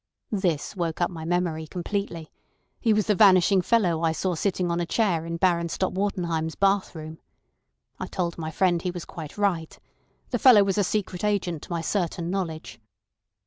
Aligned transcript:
This 0.31 0.75
woke 0.75 0.99
up 0.99 1.11
my 1.11 1.25
memory 1.25 1.67
completely. 1.67 2.31
He 2.79 2.91
was 2.91 3.05
the 3.05 3.13
vanishing 3.13 3.61
fellow 3.61 4.01
I 4.01 4.13
saw 4.13 4.33
sitting 4.33 4.71
on 4.71 4.79
a 4.79 4.85
chair 4.87 5.27
in 5.27 5.37
Baron 5.37 5.69
Stott 5.69 5.93
Wartenheim's 5.93 6.55
bathroom. 6.55 7.19
I 7.99 8.07
told 8.07 8.35
my 8.39 8.49
friend 8.49 8.79
that 8.79 8.83
he 8.85 8.89
was 8.89 9.05
quite 9.05 9.37
right. 9.37 9.77
The 10.31 10.39
fellow 10.39 10.63
was 10.63 10.79
a 10.79 10.83
secret 10.83 11.23
agent 11.23 11.61
to 11.61 11.71
my 11.71 11.81
certain 11.81 12.31
knowledge. 12.31 12.81